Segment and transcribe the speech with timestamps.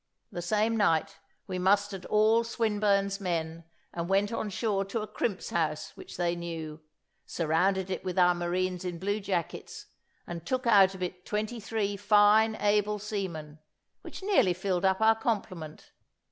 [0.31, 5.51] The same night, we mustered all Swinburne's men, and went on shore to a crimp's
[5.51, 6.81] house which they knew,
[7.27, 9.85] surrounded it with our marines in blue jackets,
[10.25, 13.59] and took out of it twenty three fine able seamen,
[14.01, 15.91] which nearly filled up our complement.